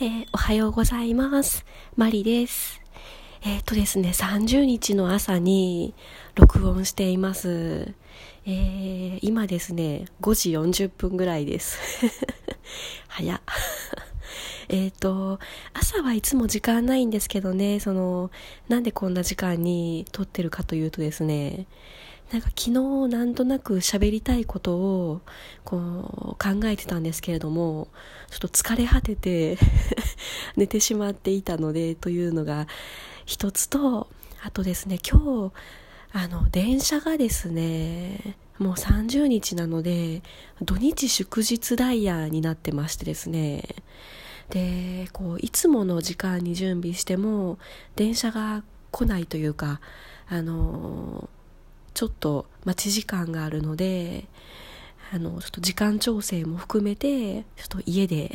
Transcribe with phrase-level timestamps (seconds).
[0.00, 1.66] えー、おはようございます。
[1.96, 2.80] マリです。
[3.42, 5.92] えー、っとですね、30日の朝に
[6.36, 7.92] 録音しています。
[8.46, 10.34] えー、今ですね、5
[10.70, 11.80] 時40分ぐらいです。
[13.08, 13.40] 早っ。
[14.70, 15.40] えっと、
[15.74, 18.30] 朝はいつも時間ないんですけどね、その、
[18.68, 21.66] なんでこんな時間に撮ってるかというとですね、
[22.32, 22.70] なんか昨日
[23.08, 25.20] なんとなく喋りたいことを
[25.64, 25.82] こう
[26.38, 27.88] 考えてたんですけれども、
[28.30, 29.56] ちょっと疲れ果てて
[30.56, 32.66] 寝てしまっていたのでというのが
[33.24, 34.08] 一つと、
[34.42, 35.52] あとですね、今日、
[36.12, 40.22] あの、電車がですね、もう30日なので、
[40.62, 43.62] 土日祝日ダイヤになってましてですね、
[44.50, 47.58] で、こう、いつもの時間に準備しても、
[47.96, 49.80] 電車が来ないというか、
[50.30, 51.30] あの
[51.98, 54.28] ちょっと待ち時間があるので、
[55.12, 58.30] あの、ちょっと時間調整も含めて、ちょっと家で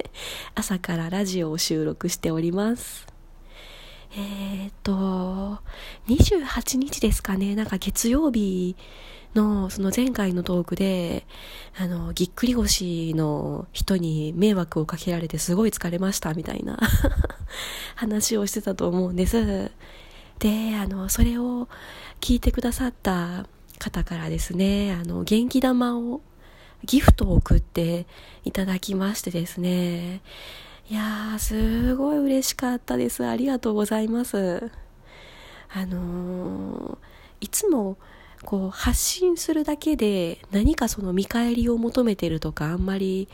[0.56, 3.06] 朝からラジオを収録しております。
[4.16, 5.58] えー、っと、
[6.08, 8.76] 28日ですかね、なんか月曜日
[9.34, 11.26] の、その前回のトークで、
[11.76, 16.80] あの、ぎっくり腰の人に迷惑をかけられてすごい疲れましたみたいな
[17.94, 19.70] 話をしてたと思うんです。
[20.42, 21.68] で、あの、それを
[22.20, 23.46] 聞いてくださった
[23.78, 26.20] 方からですね、あの、元気玉を、
[26.84, 28.06] ギフトを送って
[28.44, 30.20] いただきましてですね、
[30.90, 33.24] いやー、すごい嬉しかったです。
[33.24, 34.72] ありがとうございます。
[35.72, 37.96] あのー、いつも、
[38.44, 43.28] こう、発信するだけで何かその見返りを求めてるとかあんまり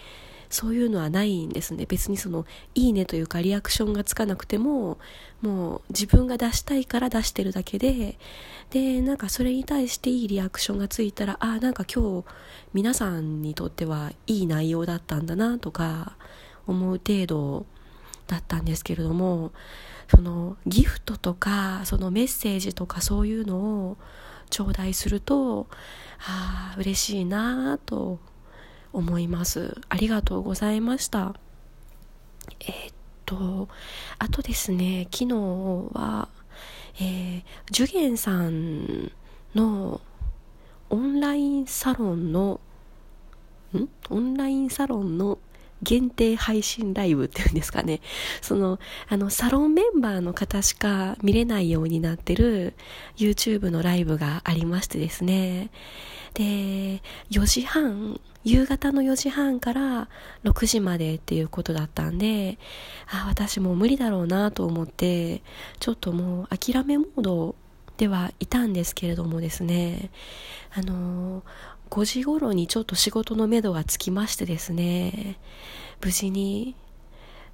[0.50, 1.86] そういうのはないんですね。
[1.86, 4.98] 別にそのいいねというかリアクションがつかなくても
[5.42, 8.18] もう自分が出したいから出してるだけで
[8.70, 12.24] でなんかそれに対していいリアクションがついたらあなんか今日
[12.72, 16.16] 皆さんにとってはいい内容だったんだなとか
[16.66, 17.66] 思う程度
[18.26, 19.52] だったんですけれども
[20.10, 23.96] そのギフトとかそのメッセージとかそういうのを
[24.50, 25.66] 頂戴すると
[26.20, 28.18] ああ嬉しいなと
[28.92, 29.80] 思います。
[29.88, 31.34] ありがとうございました。
[32.60, 32.94] えー、っ
[33.26, 33.68] と、
[34.18, 35.34] あとですね、昨日
[35.92, 36.28] は、
[37.00, 39.12] えー、ジュゲンさん
[39.54, 40.00] の
[40.90, 42.60] オンラインサロンの、
[43.76, 43.88] ん？
[44.10, 45.38] オンラインサロンの
[45.82, 48.00] 限定配信ライブっていうんですかね。
[48.40, 48.78] その、
[49.08, 52.74] あの、サロンメンバーの方しか見れないようになってる
[53.16, 55.70] YouTube のライブがありましてですね。
[56.34, 60.08] で、4時半、夕方の4時半から
[60.44, 62.58] 6時までっていうことだったんで、
[63.10, 65.42] あ、私もう無理だろうなと思って、
[65.80, 67.54] ちょっともう諦めモード
[67.98, 70.10] ではいたんですけれどもですね、
[70.72, 71.42] あの
[71.88, 75.38] 5時頃にちょっと仕事のめどがつきましてですね、
[76.02, 76.74] 無事に、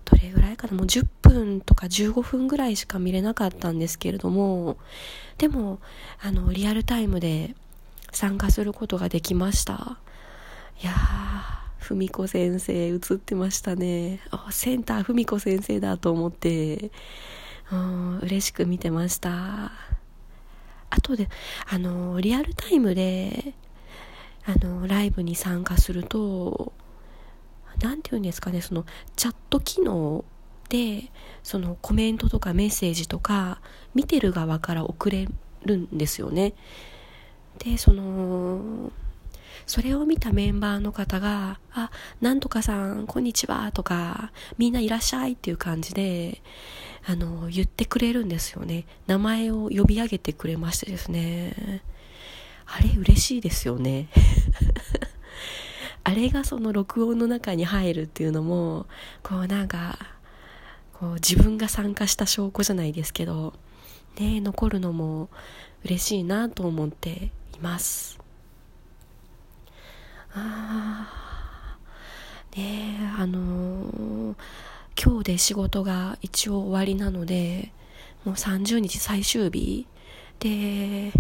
[0.04, 4.76] どれぐらいかな、もう10分とか15分ぐらいしか見れなかったんですけれども、
[5.38, 5.78] でも、
[6.20, 7.54] あの、リアルタイムで
[8.12, 9.98] 参加することができました。
[10.82, 10.94] いやー、
[11.78, 14.20] ふみこ先生映ってましたね。
[14.30, 16.90] あ、センターふみこ先生だと思って、
[17.72, 19.72] うん、嬉しく見てました。
[20.90, 21.28] あとで、
[21.66, 23.54] あの、リアルタイムで、
[24.46, 26.72] あの、ライブに参加すると、
[27.80, 28.84] なんて言うんですかね、その、
[29.16, 30.24] チャット機能
[30.68, 31.10] で、
[31.42, 33.60] そのコメントとかメッセージとか、
[33.94, 35.28] 見てる側から送れ
[35.64, 36.54] るんですよね。
[37.58, 38.92] で、その、
[39.66, 41.90] それを見たメンバーの方が、あ、
[42.20, 46.42] なんとかさん、こんにちは、とか、みんないらっしゃいっていう感じで、
[47.06, 48.84] あの、言ってくれるんですよね。
[49.06, 51.82] 名前を呼び上げてくれましてですね。
[52.66, 54.08] あれ嬉しいですよね。
[56.04, 58.86] あれがその録音の中に入るっていうのも、
[59.22, 59.98] こうなんか、
[60.92, 63.54] こう自分が参加した証拠じゃないですけど、
[64.18, 65.28] ね、残るのも
[65.84, 68.18] 嬉しいなと思っています。
[70.36, 71.78] ああ
[72.56, 74.34] ねえ、あのー、
[75.00, 77.72] 今日で仕事が一応終わりなので、
[78.24, 79.86] もう30日最終日
[80.38, 81.12] で、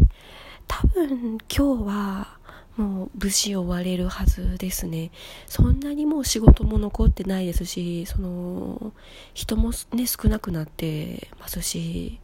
[0.68, 2.38] 多分今日は
[2.76, 5.10] もう無事終われるはずですね。
[5.46, 8.92] そんなにもう仕事も残ってないですし、その、
[9.32, 12.20] 人もね、少なくなってますし、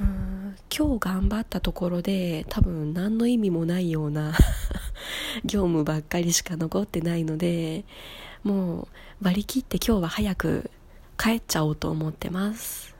[0.00, 4.32] うん今日頑張ったところで多分何の意味もないような
[5.44, 7.84] 業務ばっかりしか残ってないので
[8.42, 8.88] もう
[9.22, 10.70] 割り切って今日は早く
[11.18, 12.96] 帰っちゃおうと思ってます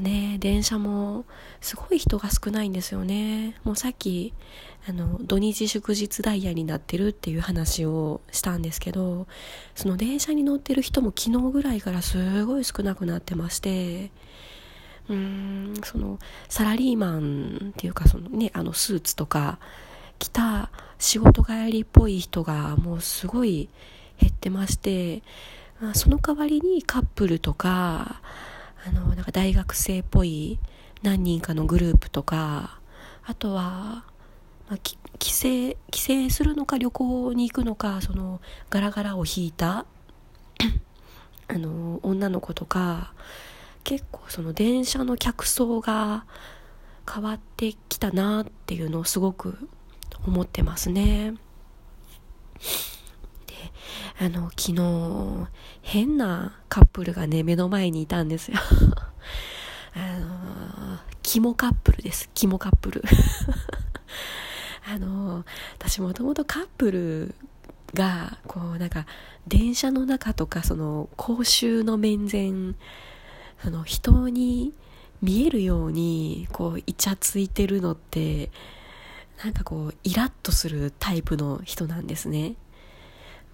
[0.00, 1.24] ね電車も
[1.60, 3.56] すごい人が少ないんですよね。
[3.64, 4.34] もうさっき
[4.86, 9.26] あの土日祝日ダイヤになってるっていう話をしたんですけど
[9.74, 14.10] その電車に乗ってる人も昨日ぐらいからすごい少なくなってまして
[15.08, 16.18] うーんその
[16.50, 19.58] サラリーマンっていうかそのねあのスーツとか
[20.18, 23.70] 着た仕事帰りっぽい人がもうすごい
[24.20, 25.22] 減ってまして
[25.94, 28.20] その代わりにカップルとか
[28.86, 30.58] あのなんか大学生っぽい
[31.02, 32.80] 何人かのグループとか
[33.24, 34.04] あとは、
[34.68, 38.40] まあ、帰省帰省するのか旅行に行くのかその
[38.70, 39.86] ガラガラを引いた
[41.48, 43.12] あの女の子とか
[43.84, 46.24] 結構その電車の客層が
[47.10, 49.68] 変わってきたなっていうのをすごく
[50.26, 51.34] 思ってますね。
[54.18, 55.48] あの、昨日、
[55.82, 58.58] 変なカップルがね、目の前にいたんですよ。
[59.94, 62.30] あの、肝カップルです。
[62.34, 63.02] 肝カップル。
[64.86, 65.44] あの、
[65.78, 67.34] 私もともとカップル
[67.94, 69.06] が、こう、なんか、
[69.46, 72.74] 電車の中とか、その、公衆の面前、
[73.62, 74.74] その、人に
[75.22, 78.50] 見えるように、こう、イチャついてるのって、
[79.42, 82.56] なんかこう、イラッとするタイプの人なんですね。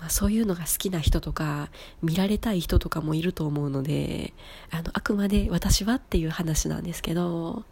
[0.00, 1.70] まあ、そういうのが好きな人とか
[2.02, 4.32] 見られたい人とかもいると思うので
[4.70, 7.64] あのあくまで私はっていう話なんですけど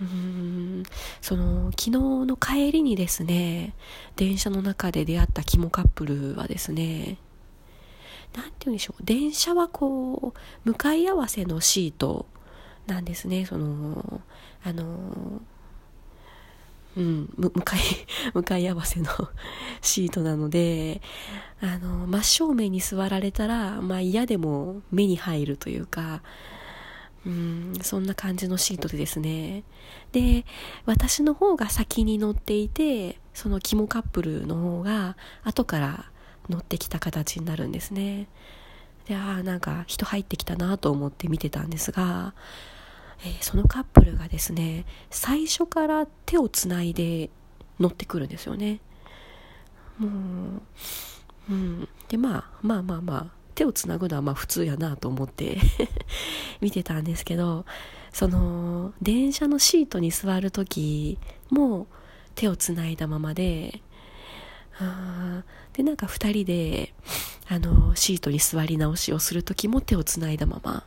[0.00, 0.82] うーん
[1.20, 3.74] その昨日の帰りにですね
[4.16, 7.18] 電車の中で出会った肝カップルはですね
[8.34, 12.26] 何て言うんでしょう電車はこう向かい合わせのシート
[12.86, 13.46] なんですね。
[13.46, 14.20] その
[14.62, 15.40] あの
[16.96, 17.80] うん、向かい、
[18.34, 19.10] 向かい合わせの
[19.80, 21.00] シートなので、
[21.60, 26.22] あの、真正面に座られたら、まあ嫌でも目に入るというか、
[27.26, 29.64] うん、そんな感じのシートでですね。
[30.12, 30.44] で、
[30.84, 36.04] 私の方が先に乗っていて、その肝カップルの方が後から
[36.48, 38.28] 乗ってきた形になるんですね。
[39.06, 42.34] で、ああ、なんか人入ってきたなと思って見てたんですが、
[43.20, 47.30] えー、そのカップルがですね最初から手をつないで
[47.78, 48.80] 乗ってくるんですよね。
[49.98, 50.08] も
[51.48, 55.58] う、うん、でまあまあまあまあ手をつなぐのはまあ普通やなと思って
[56.60, 57.64] 見てたんですけど
[58.12, 61.18] その電車のシートに座る時
[61.50, 61.86] も
[62.34, 63.82] 手をつないだままで
[64.80, 66.94] あでなんか2人で
[67.48, 70.84] あのシートに座り直しをする時も手をつないだまま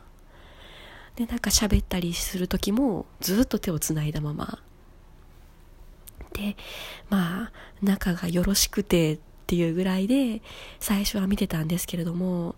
[1.18, 4.60] でなんか喋ったりする時もずっと手をつないだまま。
[6.32, 6.56] で
[7.10, 9.18] まあ仲がよろしくてっ
[9.48, 10.42] ていうぐらいで
[10.78, 12.54] 最初は見てたんですけれども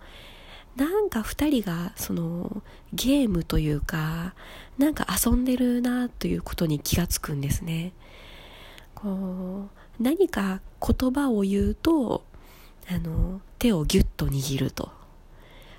[0.77, 2.63] なんか2人がその
[2.93, 4.35] ゲームというか
[4.77, 7.95] なんか遊んでるなということに気がつくんですね。
[8.95, 12.25] こう何か言葉を言うと
[12.91, 14.93] あの手をギュッと握ると。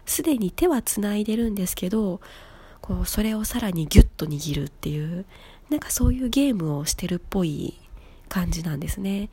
[0.07, 2.21] すでに手はつないでるんですけど
[2.91, 5.25] こうそれをさらにギュッと握るっていう
[5.69, 7.79] なんかそういうゲームをしてるっぽい
[8.27, 9.29] 感じなんですね。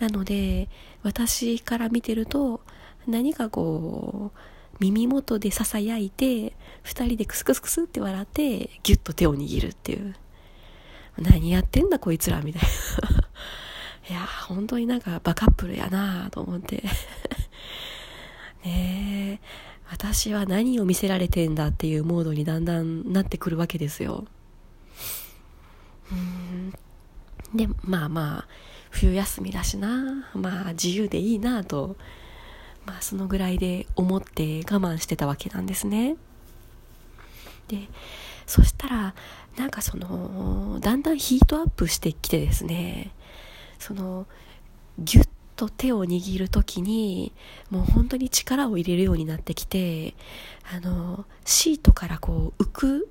[0.00, 0.68] なので
[1.04, 2.60] 私から見てると
[3.06, 4.38] 何かこう
[4.80, 10.16] 耳元でささやいて2人でクスクスクスって笑ってギュッと手を握るっていう。
[11.18, 12.68] 何やってんだこいつらみたいな。
[14.10, 16.82] いや本当になんかバカップルやなと思って。
[18.64, 24.26] ねえ私は何を見せられてんだっていうモードにだんだんなってくるわけですよ。
[26.12, 26.72] うん
[27.54, 28.48] で、まあまあ、
[28.90, 31.96] 冬休みだしな、まあ自由でいいなと、
[32.84, 36.16] まあそのぐらいで思って我慢してたわけなんですね。
[37.68, 37.88] で、
[38.46, 39.14] そしたら、
[39.56, 43.12] なんかその、だんだんヒートアップしてきてですね、
[43.78, 44.26] その、
[44.98, 45.28] ギュッ
[45.58, 47.32] と手を握る時に
[47.68, 50.14] もう本当に力を入れるようになってきて
[50.72, 53.08] あのシートからこう浮く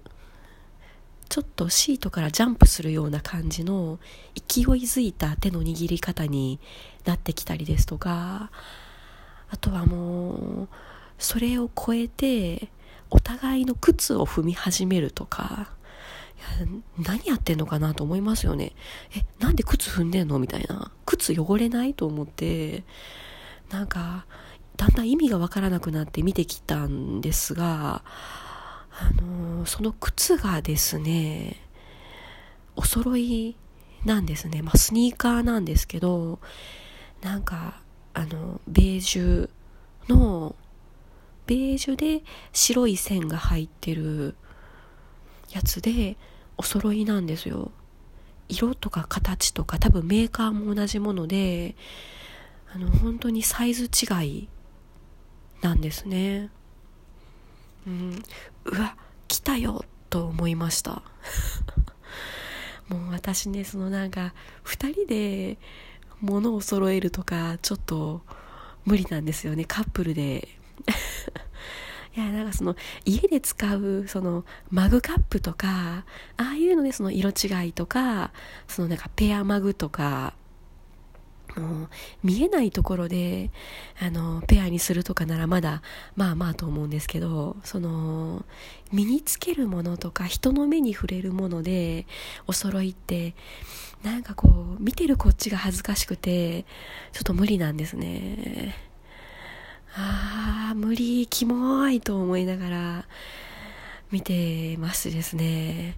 [1.28, 4.00] ちょっとシートからジャンプするような感じの
[4.34, 6.62] 勢いづいた手の握り方に
[7.04, 8.50] なってきたりですとか
[9.50, 10.68] あとはもう
[11.20, 12.70] それを超えて
[13.10, 15.74] お互いの靴を踏み始めるとか
[16.98, 18.74] 何やってんのかなと思いますよね。
[19.16, 20.92] え、なんで靴踏んでんのみたいな。
[21.06, 22.84] 靴汚れないと思って、
[23.70, 24.26] なんか、
[24.76, 28.04] だんだん意味がわからなくなって見てきたんですが、
[29.00, 31.58] あの、その靴がですね、
[32.76, 33.56] お揃い
[34.06, 34.62] なんですね。
[34.62, 36.40] まあ、スニーカーなんですけど、
[37.22, 37.82] なんか、
[38.14, 39.50] あの、ベージュ
[40.08, 40.56] の、
[41.48, 44.36] ベージュで白い線が入ってる
[45.52, 46.18] やつで
[46.58, 47.72] お揃いなんですよ。
[48.50, 51.76] 色とか形とか多分メーカーも同じもので
[52.74, 54.50] あの本当にサイズ違い
[55.62, 56.50] なんですね。
[57.86, 58.24] うん。
[58.66, 58.96] うわ
[59.28, 61.02] 来たよと思いました。
[62.88, 65.58] もう私ねそのなんか2人で
[66.22, 68.22] 物を揃えるとかちょっと
[68.86, 69.66] 無理なんですよね。
[69.66, 70.48] カップルで。
[72.18, 76.04] いやなんかその家で使うそのマグカップとか
[76.38, 78.32] ああいうのでその色違いとか
[78.68, 80.34] そのなんかペアマグとか
[81.56, 81.90] もう
[82.24, 83.52] 見えないところで
[84.02, 85.84] あのペアにするとかならまだ
[86.16, 88.46] まあまあと思うんですけどその
[88.92, 92.08] 身につけるものとか人の目に触れるもので
[92.48, 93.36] お揃いって
[94.04, 96.64] なんかこう見てるこっちが恥ずかしくて
[97.12, 98.87] ちょっと無理なんですね。
[100.00, 103.06] ああ無理キモいと思いながら
[104.12, 105.98] 見てますですね。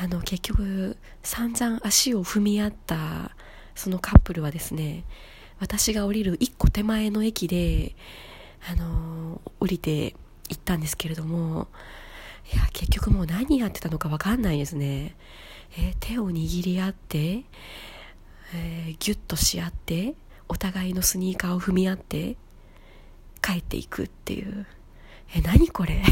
[0.00, 3.32] あの結局散々足を踏み合った
[3.74, 5.04] そのカップルはですね
[5.60, 7.94] 私が降りる一個手前の駅で
[8.70, 10.14] あの降りて
[10.48, 11.68] 行ったんですけれども
[12.52, 15.16] いや結局もう何やってたのか分かんないですね、
[15.76, 17.44] えー、手を握り合って、
[18.54, 20.14] えー、ギュッとし合って
[20.48, 22.36] お互いのスニーカーを踏み合って
[23.42, 24.66] 帰っていくっていう。
[25.34, 26.02] え何これ？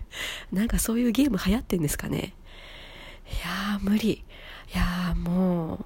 [0.52, 2.34] なんかそういうゲーム流行ってんですかね？
[3.26, 4.24] いやー無理。
[4.74, 5.84] いやーもう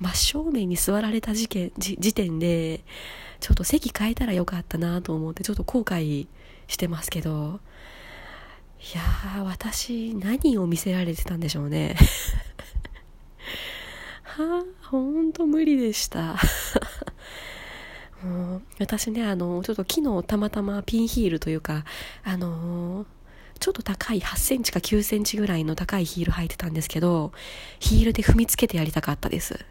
[0.00, 2.82] 真正面に座られた事件時点で
[3.40, 6.26] ちょっと席変えたらよかったなと思ってちょっと後悔
[6.66, 7.60] してますけど。
[8.80, 11.94] いやー私何を見せられてたんでしょうね。
[14.24, 16.36] はあほんと無理でした。
[18.24, 18.62] うん。
[18.78, 21.84] 私ねあのちょっと昨日たまたまピンヒールというか
[22.24, 23.06] あの
[23.58, 27.32] ちょっと高い8センチか9センチぐらいの高いヒール履いてたんですけど
[27.78, 29.64] ヒールで踏みつけてやりたかったです。